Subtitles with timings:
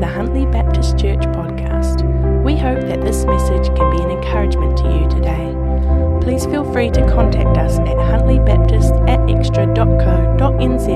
[0.00, 2.04] the Huntley Baptist Church podcast.
[2.44, 5.54] We hope that this message can be an encouragement to you today.
[6.22, 10.88] Please feel free to contact us at huntley.baptist at xtra.co.nz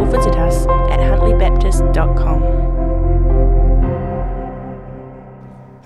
[0.00, 2.42] or visit us at huntleybaptist.com.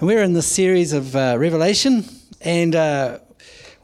[0.00, 2.04] We're in the series of uh, Revelation,
[2.40, 3.18] and uh,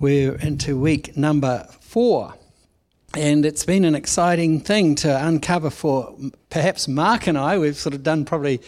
[0.00, 2.34] we're into week number four.
[3.14, 6.16] And it's been an exciting thing to uncover for
[6.48, 7.58] perhaps Mark and I.
[7.58, 8.60] We've sort of done probably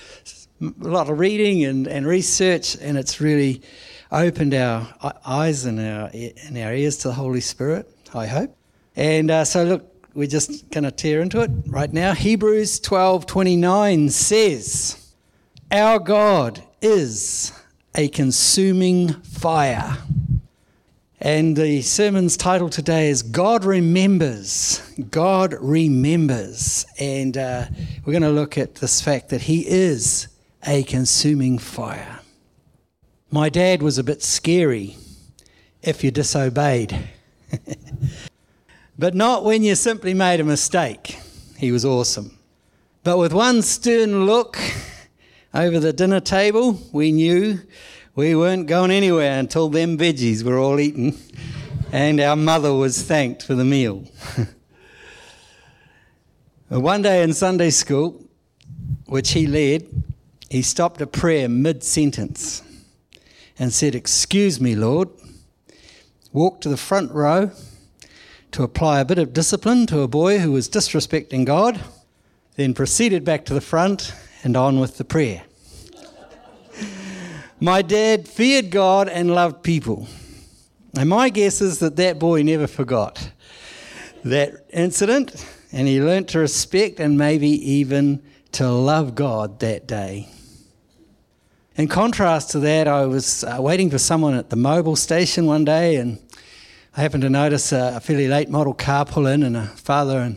[0.60, 3.62] a lot of reading and, and research, and it's really
[4.12, 4.86] opened our
[5.24, 8.54] eyes and our, and our ears to the Holy Spirit, I hope.
[8.96, 12.12] And uh, so, look, we're just going to tear into it right now.
[12.12, 15.14] Hebrews 12 29 says,
[15.72, 17.52] Our God is
[17.94, 19.96] a consuming fire.
[21.24, 24.82] And the sermon's title today is God Remembers.
[25.10, 26.84] God Remembers.
[26.98, 27.64] And uh,
[28.04, 30.28] we're going to look at this fact that He is
[30.66, 32.20] a consuming fire.
[33.30, 34.98] My dad was a bit scary
[35.80, 37.08] if you disobeyed,
[38.98, 41.18] but not when you simply made a mistake.
[41.56, 42.38] He was awesome.
[43.02, 44.58] But with one stern look
[45.54, 47.60] over the dinner table, we knew
[48.16, 51.18] we weren't going anywhere until them veggies were all eaten
[51.90, 54.04] and our mother was thanked for the meal.
[56.68, 58.24] One day in Sunday school,
[59.06, 59.86] which he led,
[60.48, 62.62] he stopped a prayer mid sentence
[63.58, 65.08] and said, Excuse me, Lord.
[66.32, 67.52] Walked to the front row
[68.50, 71.80] to apply a bit of discipline to a boy who was disrespecting God,
[72.56, 74.12] then proceeded back to the front
[74.42, 75.44] and on with the prayer.
[77.64, 80.06] My dad feared God and loved people.
[80.98, 83.30] And my guess is that that boy never forgot
[84.22, 90.28] that incident and he learnt to respect and maybe even to love God that day.
[91.76, 95.64] In contrast to that, I was uh, waiting for someone at the Mobil station one
[95.64, 96.18] day and
[96.94, 100.18] I happened to notice a, a fairly late model car pull in and a father
[100.18, 100.36] and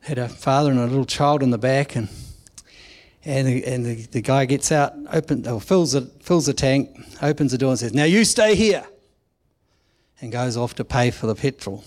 [0.00, 2.08] had a father and a little child in the back and
[3.24, 6.90] and the, and the, the guy gets out, open, or fills the, fills the tank,
[7.22, 8.86] opens the door and says, Now you stay here,
[10.20, 11.84] and goes off to pay for the petrol.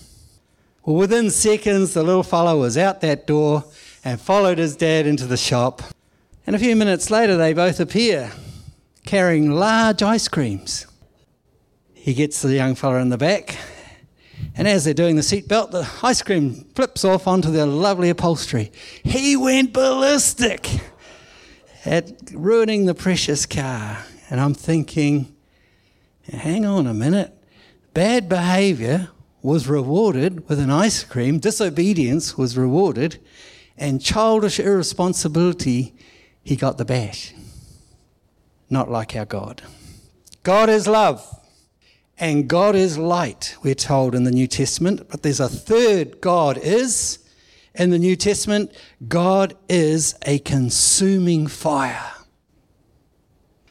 [0.84, 3.64] Well, within seconds, the little fellow was out that door
[4.04, 5.82] and followed his dad into the shop.
[6.46, 8.32] And a few minutes later, they both appear
[9.04, 10.86] carrying large ice creams.
[11.94, 13.56] He gets the young fellow in the back,
[14.56, 18.72] and as they're doing the seatbelt, the ice cream flips off onto the lovely upholstery.
[19.04, 20.68] He went ballistic
[21.88, 24.04] at ruining the precious car.
[24.28, 25.34] And I'm thinking,
[26.30, 27.32] hang on a minute.
[27.94, 29.08] Bad behavior
[29.40, 33.18] was rewarded with an ice cream, disobedience was rewarded,
[33.76, 35.94] and childish irresponsibility,
[36.42, 37.32] he got the bash.
[38.68, 39.62] Not like our God.
[40.42, 41.24] God is love.
[42.20, 45.08] And God is light, we're told in the New Testament.
[45.08, 47.20] But there's a third God is,
[47.78, 48.72] in the New Testament,
[49.06, 52.12] God is a consuming fire.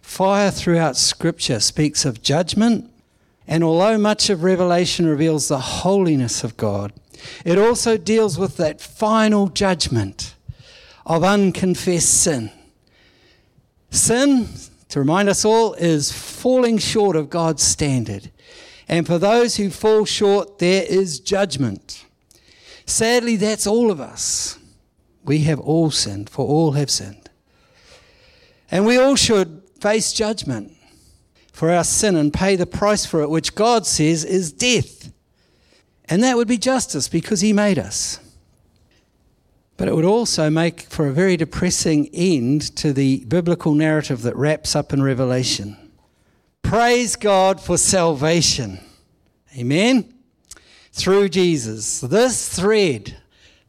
[0.01, 2.89] Fire throughout Scripture speaks of judgment,
[3.45, 6.93] and although much of Revelation reveals the holiness of God,
[7.43, 10.35] it also deals with that final judgment
[11.05, 12.51] of unconfessed sin.
[13.89, 14.47] Sin,
[14.89, 18.31] to remind us all, is falling short of God's standard.
[18.87, 22.05] And for those who fall short, there is judgment.
[22.87, 24.57] Sadly, that's all of us.
[25.23, 27.29] We have all sinned, for all have sinned.
[28.71, 30.73] And we all should face judgment
[31.51, 35.11] for our sin and pay the price for it, which God says is death.
[36.05, 38.21] And that would be justice because He made us.
[39.75, 44.35] But it would also make for a very depressing end to the biblical narrative that
[44.37, 45.77] wraps up in Revelation.
[46.61, 48.79] Praise God for salvation.
[49.57, 50.16] Amen
[50.97, 52.01] through Jesus.
[52.01, 53.17] This thread,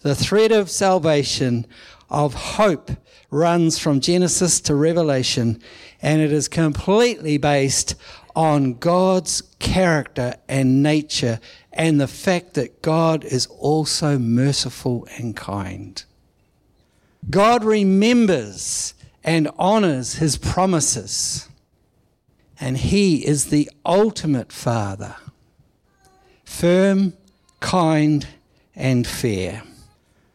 [0.00, 1.66] the thread of salvation,
[2.08, 2.90] of hope,
[3.30, 5.60] runs from Genesis to Revelation,
[6.00, 7.94] and it is completely based
[8.34, 11.38] on God's character and nature
[11.70, 16.02] and the fact that God is also merciful and kind.
[17.28, 21.46] God remembers and honors his promises,
[22.58, 25.16] and he is the ultimate Father
[26.58, 27.12] firm,
[27.60, 28.26] kind,
[28.74, 29.62] and fair.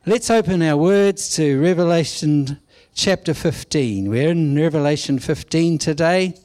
[0.05, 2.61] Let's open our words to Revelation
[2.95, 4.09] chapter 15.
[4.09, 6.35] We're in Revelation 15 today,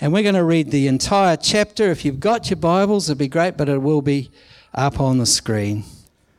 [0.00, 1.90] and we're going to read the entire chapter.
[1.90, 4.30] If you've got your Bibles, it'd be great, but it will be
[4.72, 5.82] up on the screen.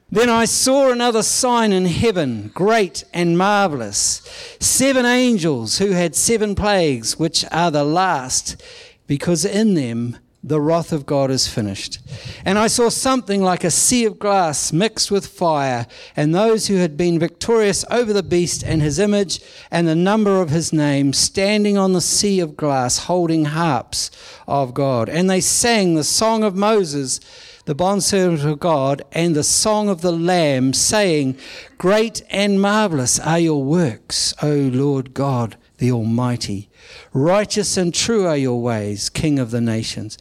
[0.10, 4.22] Then I saw another sign in heaven, great and marvelous.
[4.62, 8.64] Seven angels who had seven plagues, which are the last,
[9.06, 12.00] because in them the wrath of God is finished.
[12.46, 16.76] And I saw something like a sea of glass mixed with fire, and those who
[16.76, 21.12] had been victorious over the beast and his image and the number of his name,
[21.12, 24.12] standing on the sea of glass, holding harps
[24.48, 25.10] of God.
[25.10, 27.20] And they sang the song of Moses,
[27.66, 31.38] the bondservant of God, and the song of the Lamb, saying,
[31.78, 36.70] Great and marvelous are your works, O Lord God the Almighty.
[37.12, 40.18] Righteous and true are your ways, King of the nations.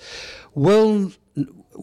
[0.54, 1.12] Will,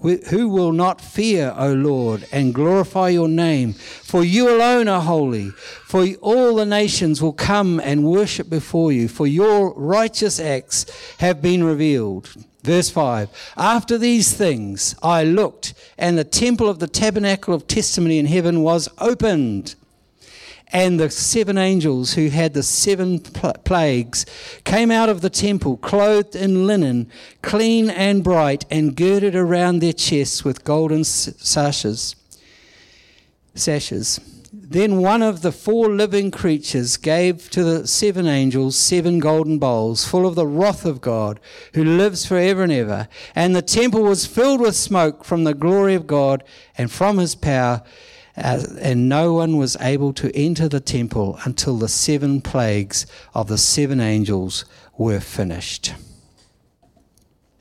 [0.02, 3.74] who will not fear, O Lord, and glorify your name?
[3.74, 5.50] For you alone are holy.
[5.50, 10.86] For all the nations will come and worship before you, for your righteous acts
[11.20, 12.30] have been revealed.
[12.64, 18.18] Verse 5 After these things I looked, and the temple of the tabernacle of testimony
[18.18, 19.76] in heaven was opened
[20.76, 24.26] and the seven angels who had the seven pl- plagues
[24.66, 27.10] came out of the temple, clothed in linen,
[27.42, 32.18] clean and bright, and girded around their chests with golden sashes.
[33.54, 34.20] Sashes.
[34.52, 40.04] Then one of the four living creatures gave to the seven angels seven golden bowls
[40.04, 41.40] full of the wrath of God,
[41.74, 43.08] who lives forever and ever.
[43.34, 46.44] And the temple was filled with smoke from the glory of God
[46.78, 47.82] and from his power
[48.36, 53.58] and no one was able to enter the temple until the seven plagues of the
[53.58, 54.66] seven angels
[54.98, 55.94] were finished.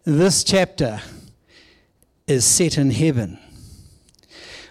[0.04, 1.00] This chapter
[2.26, 3.38] is set in heaven.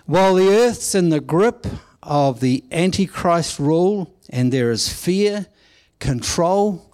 [0.05, 1.65] While the earth's in the grip
[2.01, 5.47] of the Antichrist rule, and there is fear,
[5.99, 6.93] control,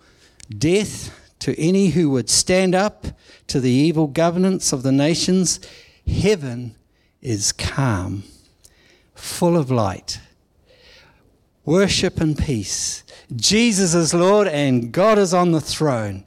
[0.55, 3.07] death to any who would stand up
[3.47, 5.59] to the evil governance of the nations,
[6.05, 6.75] heaven
[7.21, 8.23] is calm
[9.19, 10.19] full of light.
[11.66, 13.04] Worship and peace.
[13.36, 16.25] Jesus is Lord and God is on the throne,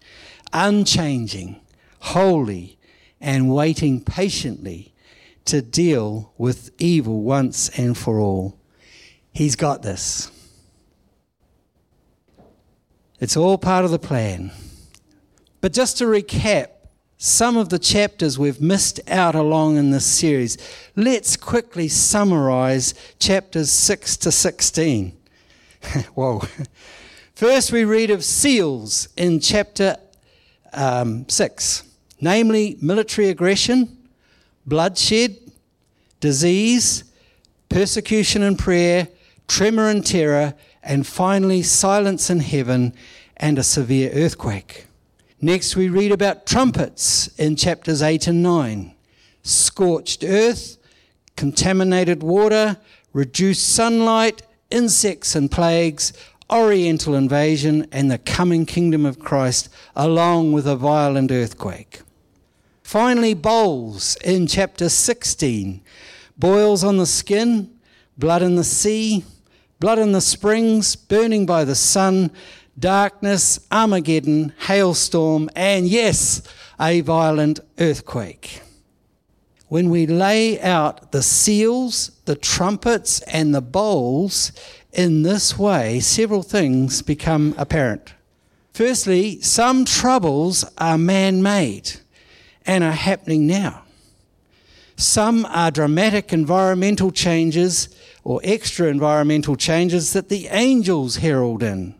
[0.53, 1.61] unchanging,
[2.01, 2.79] holy,
[3.21, 4.95] and waiting patiently
[5.47, 8.59] to deal with evil once and for all.
[9.33, 10.31] He's got this.
[13.19, 14.53] It's all part of the plan.
[15.61, 16.69] But just to recap,
[17.23, 20.59] some of the chapters we've missed out along in this series.
[20.97, 25.17] Let's quickly summarize chapters 6 to 16.
[26.15, 26.43] Whoa.
[27.37, 29.99] First, we read of seals in chapter
[30.73, 31.85] um, 6,
[32.21, 33.97] namely military aggression,
[34.67, 35.37] bloodshed,
[36.19, 37.05] disease,
[37.69, 39.07] persecution and prayer,
[39.47, 42.93] tremor and terror, and finally silence in heaven
[43.37, 44.87] and a severe earthquake.
[45.45, 48.95] Next, we read about trumpets in chapters 8 and 9
[49.43, 50.77] scorched earth,
[51.35, 52.77] contaminated water,
[53.13, 56.13] reduced sunlight, insects and plagues,
[56.49, 62.03] oriental invasion, and the coming kingdom of Christ, along with a violent earthquake.
[62.85, 65.81] Finally, bowls in chapter 16
[66.39, 67.69] boils on the skin,
[68.17, 69.25] blood in the sea,
[69.81, 72.31] blood in the springs, burning by the sun,
[72.79, 76.43] darkness, Armageddon, hailstorm, and yes,
[76.81, 78.61] a violent earthquake.
[79.69, 84.53] When we lay out the seals, the trumpets, and the bowls
[84.93, 88.15] in this way, several things become apparent.
[88.73, 91.93] Firstly, some troubles are man made
[92.67, 93.83] and are happening now.
[94.97, 97.89] Some are dramatic environmental changes
[98.25, 101.95] or extra environmental changes that the angels herald in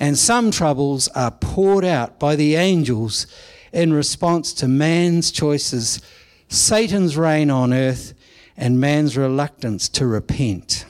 [0.00, 3.26] and some troubles are poured out by the angels
[3.70, 6.00] in response to man's choices,
[6.48, 8.14] Satan's reign on earth,
[8.56, 10.86] and man's reluctance to repent.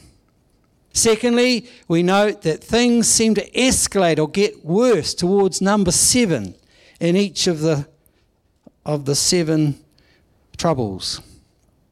[0.93, 6.55] Secondly, we note that things seem to escalate or get worse towards number seven
[7.01, 7.89] in each of the,
[8.87, 9.79] of the seven
[10.57, 11.21] troubles.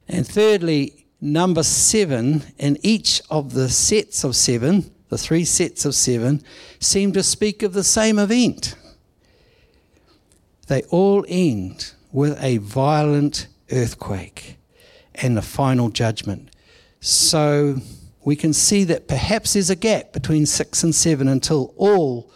[0.08, 5.95] And thirdly, number seven in each of the sets of seven the three sets of
[5.95, 6.43] seven,
[6.81, 8.75] seem to speak of the same event.
[10.67, 14.59] They all end with a violent earthquake
[15.15, 16.50] and the final judgment.
[17.00, 17.77] So
[18.25, 22.31] we can see that perhaps there's a gap between six and seven until all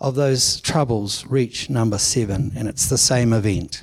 [0.00, 3.82] of those troubles reach number seven, and it's the same event.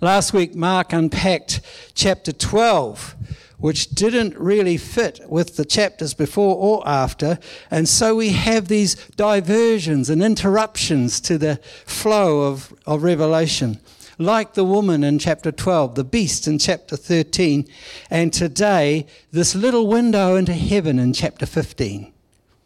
[0.00, 1.60] Last week, Mark unpacked
[1.94, 3.14] chapter 12
[3.62, 7.38] which didn't really fit with the chapters before or after.
[7.70, 13.78] And so we have these diversions and interruptions to the flow of, of Revelation.
[14.18, 17.68] like the woman in chapter 12, the beast in chapter 13,
[18.10, 22.12] and today, this little window into heaven in chapter 15.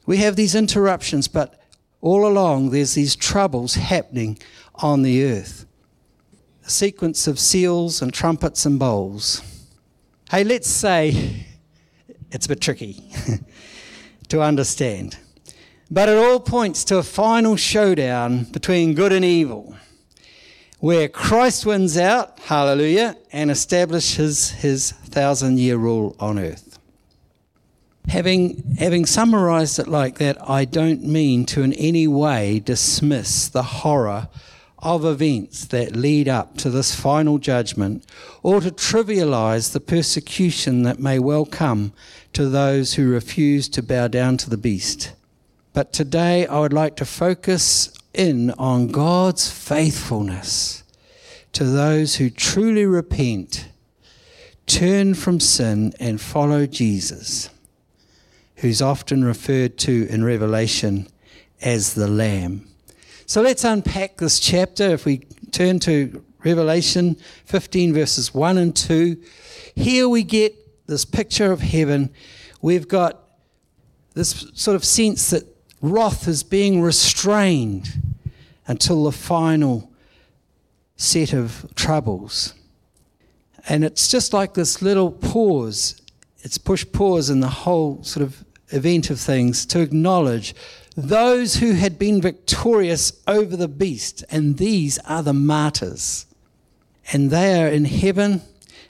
[0.07, 1.61] We have these interruptions, but
[2.01, 4.39] all along there's these troubles happening
[4.77, 5.67] on the earth.
[6.65, 9.43] A sequence of seals and trumpets and bowls.
[10.29, 11.47] Hey, let's say
[12.33, 13.01] it's a bit tricky
[14.29, 15.17] to understand.
[15.89, 19.77] But it all points to a final showdown between good and evil,
[20.81, 26.81] where Christ wins out, hallelujah, and establishes his thousand year rule on earth.
[28.09, 33.63] Having, having summarized it like that, I don't mean to in any way dismiss the
[33.63, 34.27] horror
[34.79, 38.05] of events that lead up to this final judgment
[38.43, 41.93] or to trivialize the persecution that may well come
[42.33, 45.13] to those who refuse to bow down to the beast.
[45.73, 50.83] But today I would like to focus in on God's faithfulness
[51.53, 53.69] to those who truly repent,
[54.67, 57.49] turn from sin, and follow Jesus,
[58.57, 61.09] who's often referred to in Revelation
[61.63, 62.69] as the Lamb.
[63.29, 64.85] So let's unpack this chapter.
[64.85, 65.19] If we
[65.51, 67.17] turn to Revelation
[67.47, 69.21] 15, verses 1 and 2,
[69.75, 70.55] here we get
[70.87, 72.11] this picture of heaven.
[72.63, 73.21] We've got
[74.15, 75.43] this sort of sense that
[75.83, 78.01] wrath is being restrained
[78.69, 79.91] until the final
[80.95, 82.55] set of troubles.
[83.69, 86.01] And it's just like this little pause,
[86.45, 90.55] it's push pause in the whole sort of event of things to acknowledge
[90.97, 96.27] those who had been victorious over the beast, and these are the martyrs.
[97.13, 98.41] And they are in heaven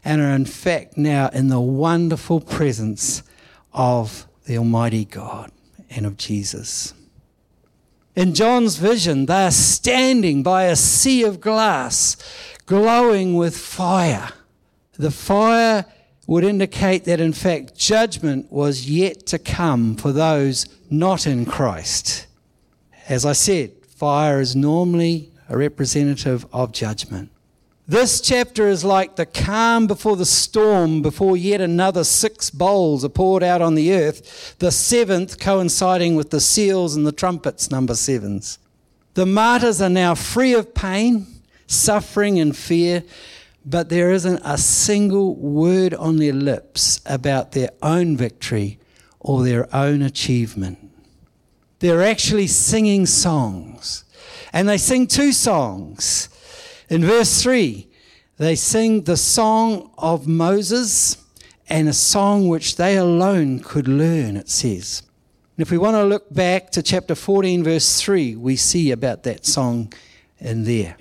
[0.05, 3.25] and are in fact now in the wonderful presence
[3.75, 5.51] of the Almighty God
[5.91, 6.95] and of Jesus.
[8.15, 12.17] In John's vision, they are standing by a sea of glass,
[12.65, 14.31] glowing with fire.
[14.93, 15.85] The fire
[16.27, 22.27] would indicate that, in fact, judgment was yet to come for those not in Christ.
[23.09, 27.31] As I said, fire is normally a representative of judgment.
[27.89, 33.09] This chapter is like the calm before the storm, before yet another six bowls are
[33.09, 37.95] poured out on the earth, the seventh coinciding with the seals and the trumpets, number
[37.95, 38.59] sevens.
[39.15, 41.29] The martyrs are now free of pain,
[41.69, 43.05] suffering, and fear,
[43.65, 48.81] but there isn't a single word on their lips about their own victory
[49.27, 50.79] or their own achievement.
[51.81, 54.05] They're actually singing songs,
[54.53, 56.29] and they sing two songs.
[56.89, 57.89] In verse 3,
[58.37, 61.17] they sing the song of Moses
[61.69, 65.03] and a song which they alone could learn, it says.
[65.57, 69.25] And if we want to look back to chapter 14, verse 3, we see about
[69.25, 69.93] that song
[70.39, 70.97] in there.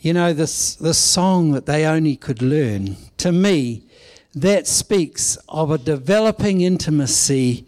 [0.00, 3.84] You know, this, this song that they only could learn, to me,
[4.34, 7.66] that speaks of a developing intimacy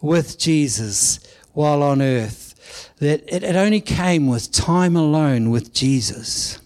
[0.00, 1.20] with Jesus
[1.52, 2.90] while on earth.
[2.98, 6.60] That it, it only came with time alone with Jesus.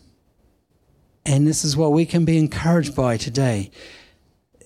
[1.25, 3.71] And this is what we can be encouraged by today.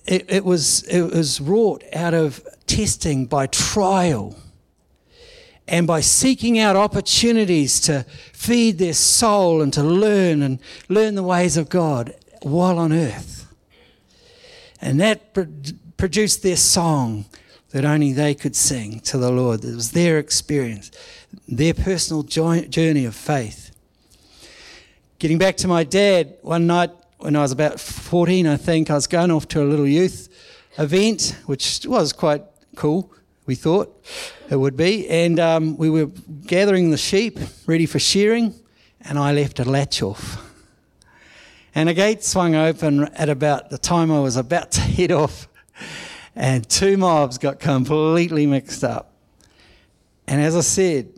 [0.05, 4.35] It, it, was, it was wrought out of testing by trial
[5.67, 10.59] and by seeking out opportunities to feed their soul and to learn and
[10.89, 13.40] learn the ways of God while on earth.
[14.81, 15.33] And that
[15.97, 17.25] produced their song
[17.69, 19.63] that only they could sing to the Lord.
[19.63, 20.91] It was their experience,
[21.47, 23.71] their personal journey of faith.
[25.19, 28.95] Getting back to my dad, one night when I was about 14, I think, I
[28.95, 30.27] was going off to a little youth
[30.77, 32.43] event, which was quite
[32.75, 33.13] cool,
[33.45, 34.03] we thought
[34.49, 35.07] it would be.
[35.07, 36.07] And um, we were
[36.47, 38.55] gathering the sheep, ready for shearing,
[39.01, 40.50] and I left a latch off.
[41.73, 45.47] And a gate swung open at about the time I was about to head off,
[46.35, 49.13] and two mobs got completely mixed up.
[50.27, 51.09] And as I said,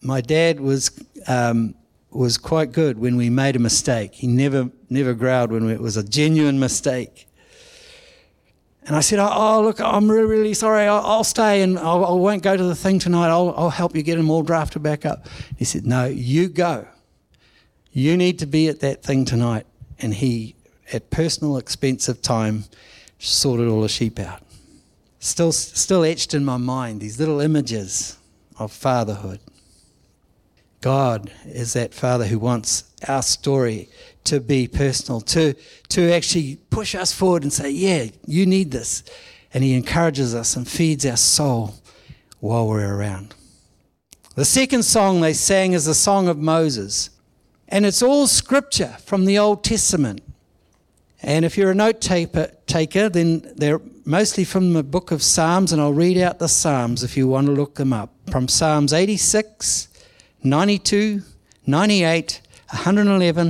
[0.00, 0.90] my dad was
[1.26, 1.74] um,
[2.12, 4.14] was quite good when we made a mistake.
[4.14, 7.26] He never, never growled when it was a genuine mistake.
[8.84, 10.86] And I said, oh, oh look, I'm really, really sorry.
[10.86, 13.28] I'll, I'll stay and I'll, I will not go to the thing tonight.
[13.28, 15.26] I'll, I'll help you get them all drafted back up.
[15.56, 16.86] He said, no, you go.
[17.92, 19.66] You need to be at that thing tonight.
[20.02, 20.54] And he,
[20.92, 22.64] at personal expense of time,
[23.18, 24.42] sorted all the sheep out.
[25.20, 28.18] Still, still etched in my mind, these little images
[28.58, 29.40] of fatherhood.
[30.80, 33.88] God is that Father who wants our story
[34.24, 35.54] to be personal, to,
[35.90, 39.04] to actually push us forward and say, Yeah, you need this.
[39.54, 41.74] And He encourages us and feeds our soul
[42.40, 43.34] while we're around.
[44.34, 47.10] The second song they sang is the song of Moses.
[47.72, 50.22] And it's all scripture from the Old Testament.
[51.22, 55.80] And if you're a note taker, then they're mostly from the book of Psalms, and
[55.80, 58.12] I'll read out the Psalms if you want to look them up.
[58.30, 59.88] From Psalms 86,
[60.44, 61.22] 92,
[61.66, 63.48] 98, 111,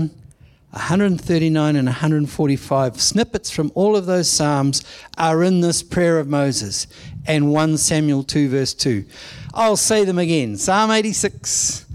[0.71, 3.01] 139, and 145.
[3.01, 4.85] Snippets from all of those Psalms
[5.19, 6.87] are in this prayer of Moses
[7.27, 9.05] and 1 Samuel 2, verse 2.
[9.53, 11.87] I'll say them again Psalm 86,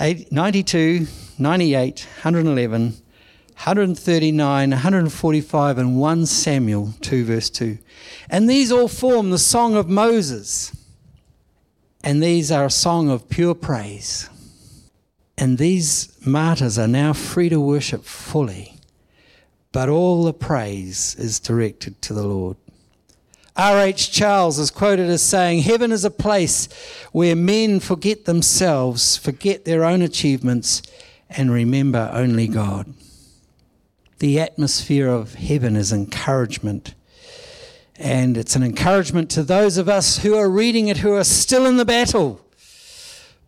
[0.00, 1.06] 92,
[1.42, 7.78] 98, 111, 139, 145, and 1 Samuel 2, verse 2.
[8.30, 10.74] And these all form the song of Moses.
[12.02, 14.28] And these are a song of pure praise.
[15.36, 18.76] And these martyrs are now free to worship fully.
[19.72, 22.56] But all the praise is directed to the Lord.
[23.56, 24.10] R.H.
[24.10, 26.68] Charles is quoted as saying, Heaven is a place
[27.12, 30.82] where men forget themselves, forget their own achievements,
[31.36, 32.92] and remember only God.
[34.18, 36.94] The atmosphere of heaven is encouragement.
[37.96, 41.66] And it's an encouragement to those of us who are reading it who are still
[41.66, 42.40] in the battle.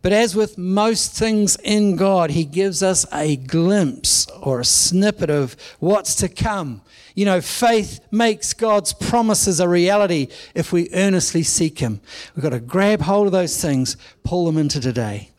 [0.01, 5.31] But as with most things in God, He gives us a glimpse or a snippet
[5.31, 6.83] of what's to come.
[7.15, 12.01] You know, faith makes God's promises a reality if we earnestly seek Him.
[12.35, 15.31] We've got to grab hold of those things, pull them into today,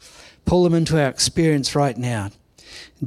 [0.47, 2.31] pull them into our experience right now.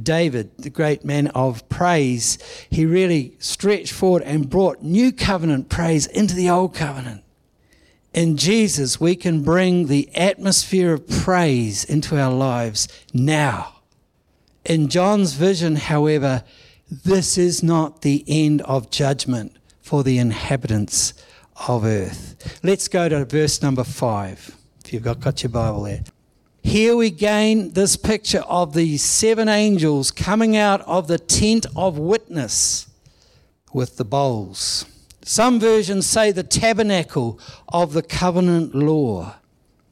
[0.00, 2.38] David, the great man of praise,
[2.70, 7.24] he really stretched forward and brought new covenant praise into the old covenant.
[8.12, 13.76] In Jesus, we can bring the atmosphere of praise into our lives now.
[14.64, 16.44] In John's vision, however,
[16.90, 21.14] this is not the end of judgment for the inhabitants
[21.68, 22.60] of earth.
[22.62, 26.02] Let's go to verse number five, if you've got, got your Bible there.
[26.62, 31.98] Here we gain this picture of the seven angels coming out of the tent of
[31.98, 32.86] witness
[33.72, 34.84] with the bowls.
[35.22, 37.38] Some versions say the tabernacle
[37.68, 39.36] of the covenant law.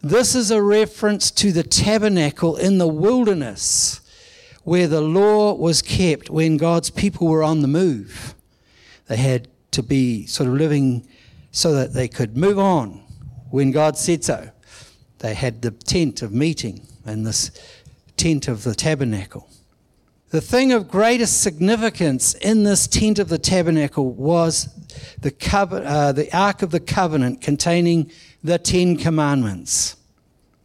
[0.00, 4.00] This is a reference to the tabernacle in the wilderness
[4.62, 8.34] where the law was kept when God's people were on the move.
[9.06, 11.08] They had to be sort of living
[11.50, 13.02] so that they could move on
[13.50, 14.50] when God said so.
[15.19, 17.50] They had the tent of meeting and this
[18.17, 19.49] tent of the tabernacle.
[20.31, 24.69] The thing of greatest significance in this tent of the tabernacle was
[25.19, 28.11] the, cover, uh, the Ark of the Covenant containing
[28.45, 29.97] the Ten Commandments.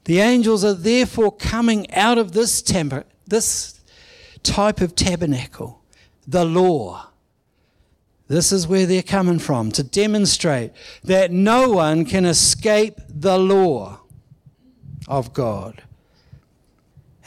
[0.04, 3.80] The angels are therefore coming out of this, temper, this
[4.44, 5.82] type of tabernacle,
[6.28, 7.08] the law.
[8.28, 10.74] This is where they're coming from to demonstrate
[11.06, 14.03] that no one can escape the law
[15.08, 15.84] of God.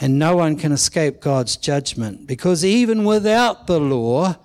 [0.01, 4.37] And no one can escape God's judgment because even without the law,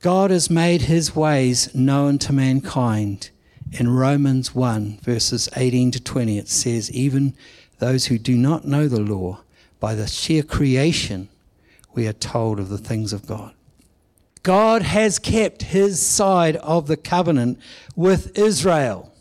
[0.00, 3.30] God has made his ways known to mankind.
[3.72, 7.34] In Romans 1, verses 18 to 20, it says, Even
[7.80, 9.40] those who do not know the law,
[9.80, 11.28] by the sheer creation,
[11.94, 13.52] we are told of the things of God.
[14.42, 17.58] God has kept his side of the covenant
[17.96, 19.12] with Israel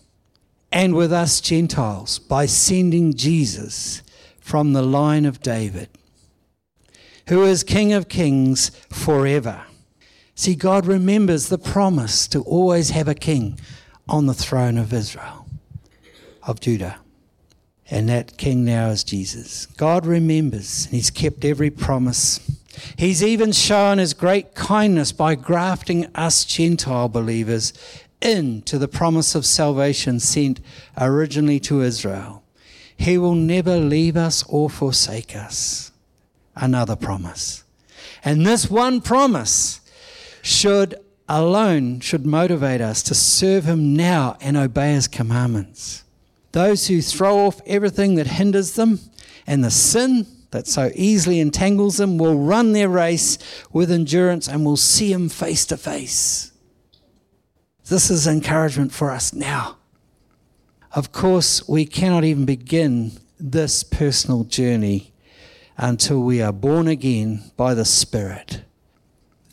[0.71, 4.01] and with us Gentiles by sending Jesus
[4.39, 5.89] from the line of David,
[7.27, 9.63] who is King of Kings forever.
[10.36, 13.60] See, God remembers the promise to always have a king
[14.08, 15.47] on the throne of Israel,
[16.43, 16.99] of Judah.
[17.89, 19.65] And that king now is Jesus.
[19.65, 22.39] God remembers, and He's kept every promise.
[22.97, 27.73] He's even shown His great kindness by grafting us Gentile believers
[28.21, 30.60] into the promise of salvation sent
[30.97, 32.43] originally to Israel.
[32.95, 35.91] He will never leave us or forsake us.
[36.56, 37.63] Another promise.
[38.23, 39.82] And this one promise
[40.41, 40.95] should
[41.30, 46.03] alone should motivate us to serve him now and obey his commandments.
[46.53, 48.99] Those who throw off everything that hinders them
[49.45, 53.38] and the sin that so easily entangles them will run their race
[53.71, 56.51] with endurance and will see him face to face.
[57.89, 59.78] This is encouragement for us now.
[60.91, 65.13] Of course, we cannot even begin this personal journey
[65.78, 68.63] until we are born again by the Spirit.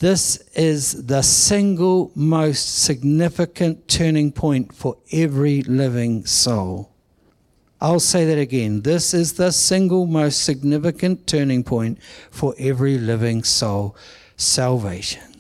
[0.01, 6.91] This is the single most significant turning point for every living soul.
[7.81, 8.83] I'll say that again.
[8.83, 11.99] This is the single most significant turning point
[12.31, 13.97] for every living soul
[14.37, 15.34] salvation.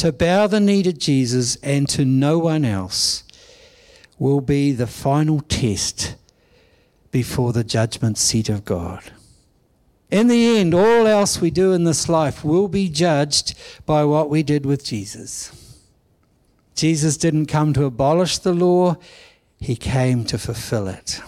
[0.00, 3.22] To bow the knee to Jesus and to no one else
[4.18, 6.16] will be the final test
[7.10, 9.12] before the judgment seat of God.
[10.10, 14.30] In the end, all else we do in this life will be judged by what
[14.30, 15.52] we did with Jesus.
[16.74, 18.96] Jesus didn't come to abolish the law,
[19.58, 21.20] he came to fulfill it.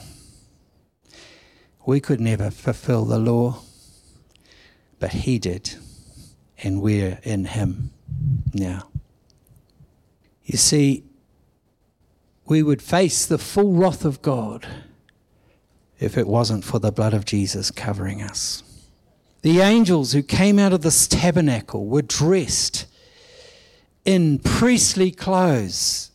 [1.84, 3.60] We could never fulfill the law,
[4.98, 5.74] but he did,
[6.56, 7.90] and we're in him
[8.52, 8.88] now.
[10.44, 11.04] You see,
[12.46, 14.66] we would face the full wrath of God
[15.98, 18.62] if it wasn't for the blood of Jesus covering us.
[19.42, 22.86] The angels who came out of this tabernacle were dressed
[24.04, 26.10] in priestly clothes.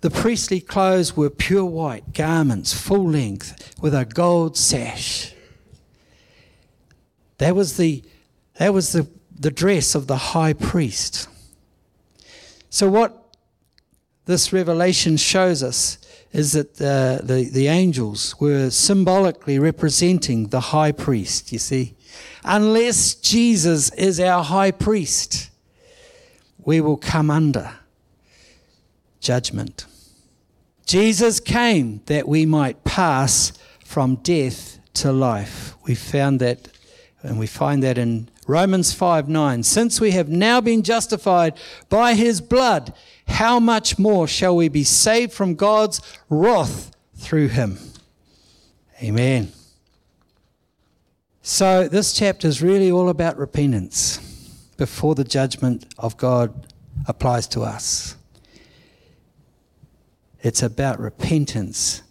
[0.00, 5.34] The priestly clothes were pure white garments, full length, with a gold sash.
[7.38, 8.02] That was the,
[8.58, 9.08] that was the,
[9.40, 11.26] the dress of the high priest.
[12.68, 13.34] So, what
[14.26, 15.98] this revelation shows us
[16.32, 21.96] is that the, the, the angels were symbolically representing the high priest, you see.
[22.44, 25.50] Unless Jesus is our high priest,
[26.58, 27.72] we will come under
[29.20, 29.86] judgment.
[30.86, 33.52] Jesus came that we might pass
[33.84, 35.74] from death to life.
[35.84, 36.68] We found that,
[37.22, 39.62] and we find that in Romans 5 9.
[39.62, 41.56] Since we have now been justified
[41.88, 42.92] by his blood,
[43.28, 47.78] how much more shall we be saved from God's wrath through him?
[49.00, 49.52] Amen.
[51.42, 54.18] So, this chapter is really all about repentance
[54.76, 56.66] before the judgment of God
[57.06, 58.16] applies to us.
[60.42, 62.02] It's about repentance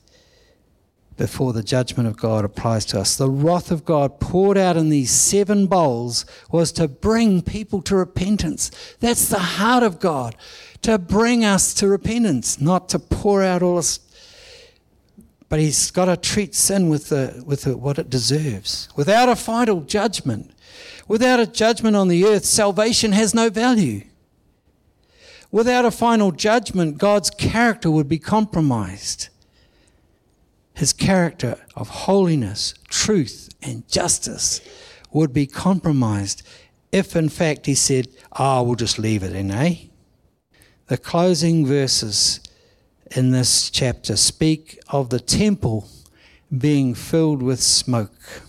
[1.20, 3.18] before the judgment of God applies to us.
[3.18, 7.96] The wrath of God poured out in these seven bowls was to bring people to
[7.98, 8.72] repentance.
[9.02, 10.38] That's the heart of God,
[10.82, 14.00] to bring us to repentance, not to pour out all this.
[15.50, 18.88] But He's got to treat sin with, the, with the, what it deserves.
[18.96, 20.52] Without a final judgment,
[21.10, 24.04] without a judgment on the earth, salvation has no value.
[25.52, 29.28] Without a final judgment, God's character would be compromised
[30.80, 34.62] his character of holiness, truth, and justice
[35.12, 36.42] would be compromised
[36.90, 39.76] if, in fact, he said, Ah, oh, we'll just leave it in, eh?
[40.88, 42.40] The closing verses
[43.12, 45.86] in this chapter speak of the temple
[46.58, 48.42] being filled with smoke.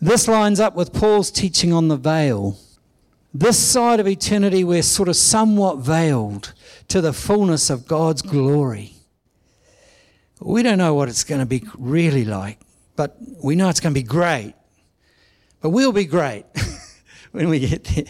[0.00, 2.58] This lines up with Paul's teaching on the veil.
[3.32, 6.52] This side of eternity, we're sort of somewhat veiled
[6.88, 8.97] to the fullness of God's glory.
[10.40, 12.58] We don't know what it's going to be really like,
[12.96, 14.54] but we know it's going to be great.
[15.60, 16.44] But we'll be great
[17.32, 18.04] when we get there.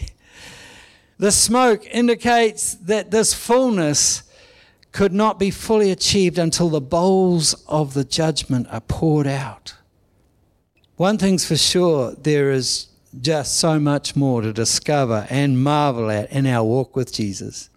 [1.17, 4.23] The smoke indicates that this fullness
[4.91, 9.75] could not be fully achieved until the bowls of the judgment are poured out.
[10.95, 12.87] One thing's for sure there is
[13.21, 17.69] just so much more to discover and marvel at in our walk with Jesus.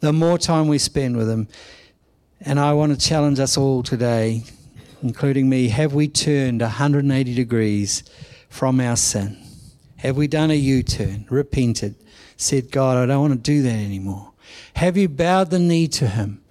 [0.00, 1.48] The more time we spend with Him,
[2.40, 4.44] and I want to challenge us all today,
[5.02, 8.04] including me have we turned 180 degrees
[8.48, 9.36] from our sin?
[9.98, 11.94] Have we done a U turn, repented,
[12.36, 14.32] said, God, I don't want to do that anymore?
[14.74, 16.42] Have you bowed the knee to Him?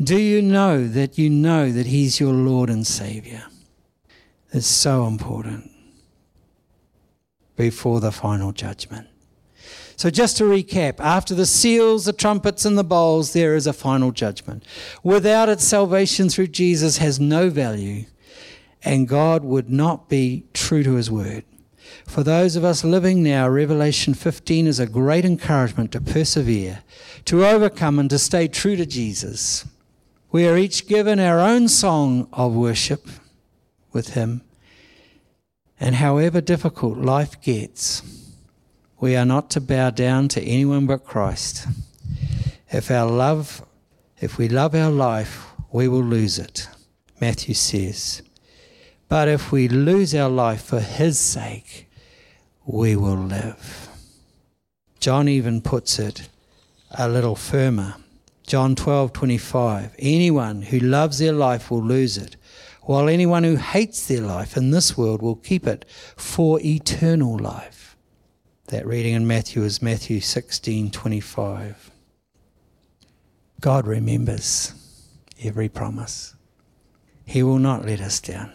[0.00, 3.44] Do you know that you know that He's your Lord and Savior?
[4.52, 5.70] It's so important
[7.56, 9.08] before the final judgment.
[9.96, 13.72] So, just to recap, after the seals, the trumpets, and the bowls, there is a
[13.72, 14.62] final judgment.
[15.02, 18.04] Without it, salvation through Jesus has no value,
[18.82, 21.44] and God would not be true to his word.
[22.06, 26.82] For those of us living now, Revelation 15 is a great encouragement to persevere,
[27.24, 29.64] to overcome, and to stay true to Jesus.
[30.30, 33.08] We are each given our own song of worship
[33.92, 34.42] with Him.
[35.80, 38.02] And however difficult life gets,
[38.98, 41.66] we are not to bow down to anyone but Christ.
[42.70, 43.64] If our love,
[44.20, 46.68] if we love our life, we will lose it.
[47.20, 48.22] Matthew says.
[49.08, 51.88] But if we lose our life for his sake,
[52.64, 53.88] we will live.
[54.98, 56.28] John even puts it
[56.90, 57.96] a little firmer.
[58.46, 62.36] John 12:25 Anyone who loves their life will lose it,
[62.82, 65.84] while anyone who hates their life in this world will keep it
[66.16, 67.85] for eternal life.
[68.68, 71.92] That reading in Matthew is Matthew 16:25.
[73.60, 74.74] God remembers
[75.40, 76.34] every promise.
[77.24, 78.50] He will not let us down.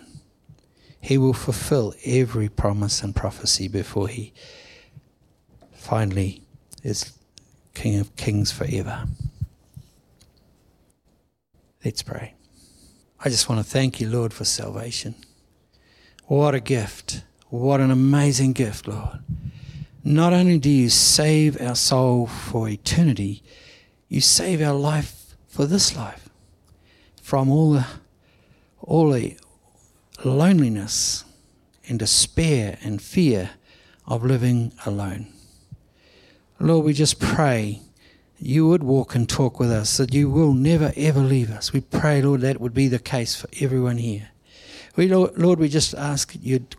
[0.99, 4.33] He will fulfill every promise and prophecy before he
[5.71, 6.43] finally
[6.83, 7.13] is
[7.73, 9.07] King of Kings forever.
[11.85, 12.33] Let's pray.
[13.23, 15.15] I just want to thank you, Lord, for salvation.
[16.25, 17.23] What a gift.
[17.49, 19.19] What an amazing gift, Lord.
[20.03, 23.43] Not only do you save our soul for eternity,
[24.09, 26.29] you save our life for this life
[27.21, 27.85] from all the,
[28.79, 29.37] all the
[30.23, 31.23] loneliness
[31.87, 33.51] and despair and fear
[34.07, 35.27] of living alone.
[36.59, 37.81] Lord, we just pray
[38.37, 41.73] you would walk and talk with us, that you will never ever leave us.
[41.73, 44.29] We pray, Lord, that would be the case for everyone here.
[44.97, 46.75] We, Lord, we just ask that you'd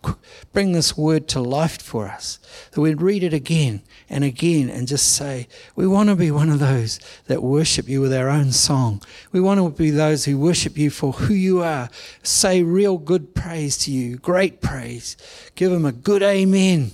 [0.51, 2.37] bring this word to life for us,
[2.71, 6.49] that we'd read it again and again and just say, we want to be one
[6.49, 9.01] of those that worship you with our own song.
[9.31, 11.89] We want to be those who worship you for who you are.
[12.21, 15.17] Say real good praise to you, great praise.
[15.55, 16.91] Give him a good amen.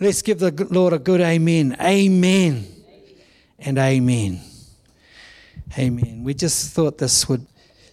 [0.00, 1.76] Let's give the Lord a good amen.
[1.80, 2.66] Amen.
[3.58, 4.40] And amen.
[5.78, 6.24] Amen.
[6.24, 7.46] We just thought this would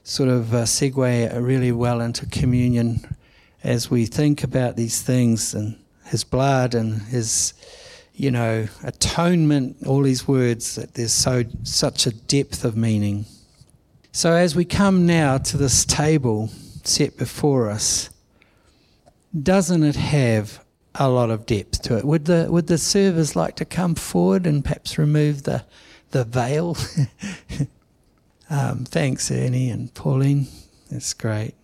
[0.04, 3.16] sort of uh, segue really well into communion
[3.64, 7.54] as we think about these things and his blood and his
[8.14, 13.26] you know atonement all these words that there's so such a depth of meaning.
[14.12, 16.50] So as we come now to this table
[16.84, 18.10] set before us
[19.42, 20.64] doesn't it have
[20.96, 22.06] a lot of depth to it?
[22.06, 25.64] Would the would the servers like to come forward and perhaps remove the
[26.12, 26.78] the veil
[28.54, 30.46] Um, thanks, Ernie and Pauline.
[30.92, 31.56] That's great.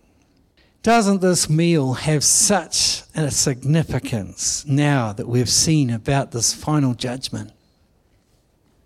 [0.82, 7.52] Doesn't this meal have such a significance now that we've seen about this final judgment?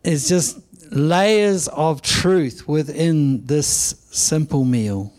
[0.02, 0.58] It's just
[0.92, 5.10] layers of truth within this simple meal.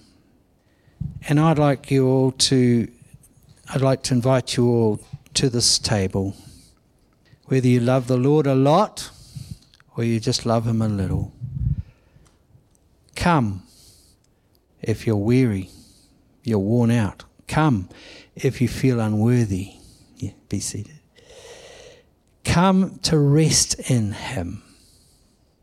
[1.28, 2.88] And I'd like you all to,
[3.74, 5.00] I'd like to invite you all
[5.34, 6.36] to this table.
[7.46, 9.10] Whether you love the Lord a lot
[9.98, 11.35] or you just love Him a little.
[13.26, 13.64] Come
[14.84, 15.72] if you're weary,
[16.44, 17.24] you're worn out.
[17.48, 17.90] Come
[18.36, 19.78] if you feel unworthy.
[20.18, 21.00] Yeah, be seated.
[22.44, 24.62] Come to rest in Him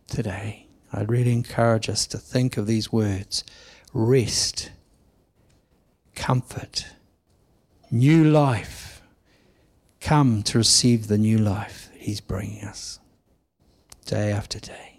[0.09, 0.67] today.
[0.93, 3.45] I'd really encourage us to think of these words
[3.95, 4.73] rest,
[6.17, 6.87] comfort,
[7.93, 9.03] new life.
[10.01, 12.99] Come to receive the new life He's bringing us
[14.05, 14.99] day after day.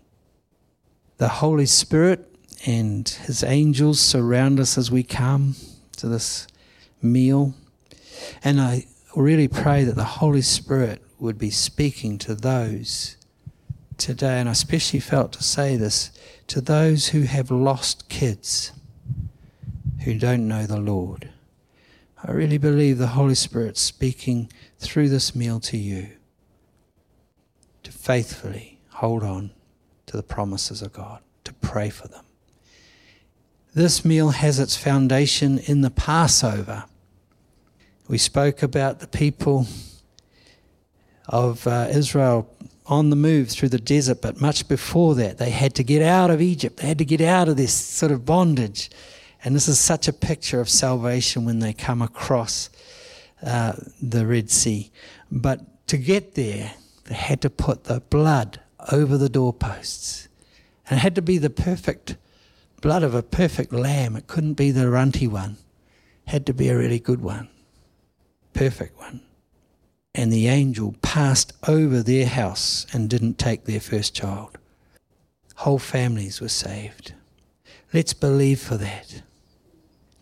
[1.18, 2.33] The Holy Spirit
[2.66, 5.56] and his angels surround us as we come
[5.98, 6.48] to this
[7.02, 7.54] meal.
[8.44, 13.18] And I really pray that the Holy Spirit would be speaking to those
[13.98, 16.12] today, and I especially felt to say this
[16.48, 18.72] to those who have lost kids
[20.04, 21.30] who don't know the Lord.
[22.22, 26.10] I really believe the Holy Spirit speaking through this meal to you
[27.84, 29.52] to faithfully hold on
[30.06, 32.23] to the promises of God, to pray for them.
[33.76, 36.86] This meal has its foundation in the Passover.
[38.08, 39.66] We spoke about the people
[41.28, 42.48] of uh, Israel
[42.86, 46.30] on the move through the desert, but much before that, they had to get out
[46.30, 46.78] of Egypt.
[46.78, 48.92] They had to get out of this sort of bondage.
[49.44, 52.70] And this is such a picture of salvation when they come across
[53.42, 54.92] uh, the Red Sea.
[55.32, 56.74] But to get there,
[57.06, 58.60] they had to put the blood
[58.92, 60.28] over the doorposts.
[60.88, 62.18] And it had to be the perfect
[62.84, 64.18] blood of a perfect lamb.
[64.18, 65.56] It couldn't be the runty one.
[66.28, 67.48] Had to be a really good one,
[68.54, 69.22] perfect one.
[70.14, 74.58] And the angel passed over their house and didn't take their first child.
[75.56, 77.14] Whole families were saved.
[77.94, 79.24] Let's believe for that.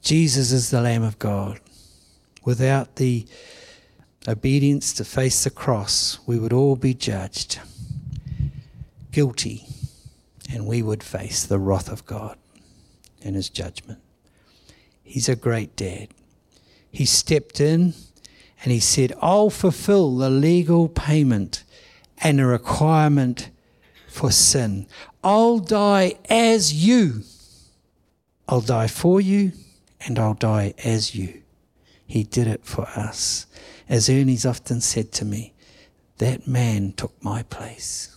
[0.04, 1.60] Jesus is the Lamb of God.
[2.45, 3.26] Without the
[4.28, 7.60] obedience to face the cross, we would all be judged
[9.12, 9.65] guilty,
[10.54, 12.38] and we would face the wrath of God
[13.24, 14.00] and his judgment.
[15.04, 16.10] He's a great dad.
[16.92, 17.94] He stepped in
[18.64, 21.64] and he said, I'll fulfill the legal payment
[22.20, 23.50] and the requirement
[24.08, 24.88] for sin.
[25.24, 27.24] I'll die as you.
[28.48, 29.54] I'll die for you
[30.06, 31.42] and I'll die as you.
[32.06, 33.48] He did it for us.
[33.88, 35.54] As Ernie's often said to me,
[36.18, 38.16] that man took my place.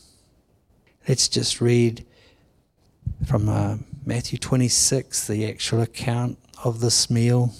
[1.09, 2.05] Let's just read
[3.27, 7.55] from uh, Matthew 26, the actual account of this meal,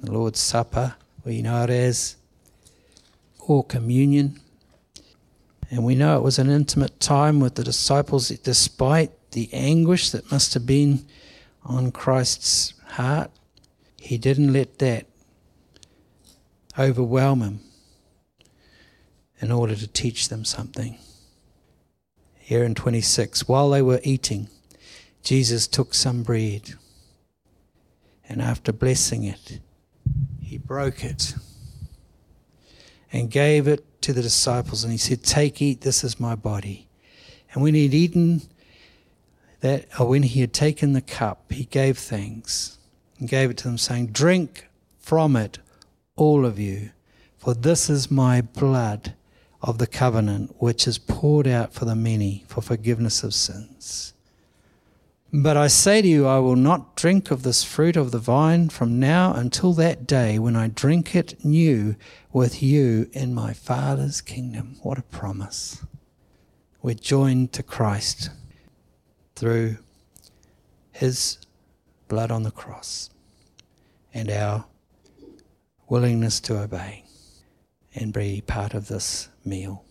[0.00, 2.14] the Lord's Supper, we know it as,
[3.40, 4.38] or communion.
[5.68, 10.30] And we know it was an intimate time with the disciples, despite the anguish that
[10.30, 11.06] must have been
[11.64, 13.32] on Christ's heart.
[13.96, 15.06] He didn't let that
[16.78, 17.60] overwhelm him
[19.40, 20.98] in order to teach them something.
[22.38, 24.48] Here in 26, while they were eating,
[25.22, 26.74] Jesus took some bread
[28.30, 29.58] and after blessing it,
[30.40, 31.34] he broke it
[33.12, 34.84] and gave it to the disciples.
[34.84, 36.86] And he said, Take, eat, this is my body.
[37.52, 38.42] And when he'd eaten
[39.60, 42.78] that, or when he had taken the cup, he gave thanks
[43.18, 45.58] and gave it to them, saying, Drink from it,
[46.14, 46.90] all of you,
[47.36, 49.14] for this is my blood
[49.60, 54.14] of the covenant, which is poured out for the many for forgiveness of sins.
[55.32, 58.68] But I say to you, I will not drink of this fruit of the vine
[58.68, 61.94] from now until that day when I drink it new
[62.32, 64.78] with you in my Father's kingdom.
[64.82, 65.84] What a promise.
[66.82, 68.30] We're joined to Christ
[69.36, 69.76] through
[70.90, 71.38] his
[72.08, 73.10] blood on the cross
[74.12, 74.64] and our
[75.88, 77.04] willingness to obey
[77.94, 79.84] and be part of this meal.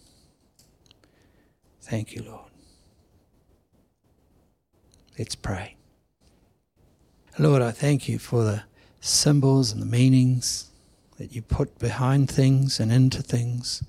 [1.82, 2.49] Thank you, Lord.
[5.20, 5.76] Let's pray.
[7.38, 8.64] Lord, I thank you for the
[9.02, 10.70] symbols and the meanings
[11.18, 13.84] that you put behind things and into things,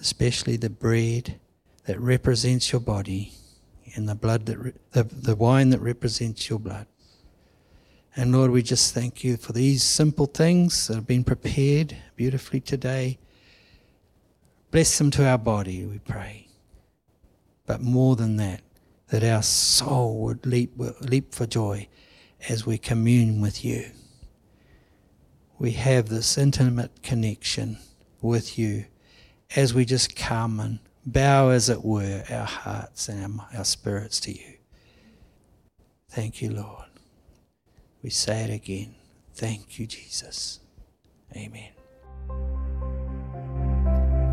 [0.00, 1.38] especially the bread
[1.86, 3.34] that represents your body
[3.94, 6.86] and the blood that re- the, the wine that represents your blood.
[8.16, 12.58] And Lord, we just thank you for these simple things that have been prepared beautifully
[12.58, 13.18] today.
[14.72, 16.48] Bless them to our body, we pray.
[17.64, 18.61] But more than that,
[19.12, 20.72] that our soul would leap,
[21.02, 21.86] leap for joy
[22.48, 23.84] as we commune with you.
[25.58, 27.76] We have this intimate connection
[28.22, 28.86] with you
[29.54, 34.18] as we just come and bow, as it were, our hearts and our, our spirits
[34.20, 34.54] to you.
[36.08, 36.86] Thank you, Lord.
[38.02, 38.94] We say it again.
[39.34, 40.60] Thank you, Jesus.
[41.36, 41.72] Amen.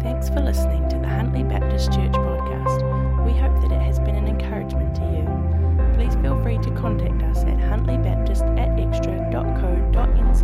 [0.02, 2.99] Thanks for listening to the Huntly Baptist Church podcast.
[3.30, 5.24] We hope that it has been an encouragement to you.
[5.94, 10.42] Please feel free to contact us at huntlybaptist at xtra.co.nz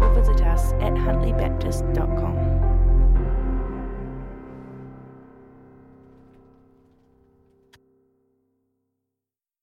[0.00, 2.69] or visit us at huntlybaptist.com.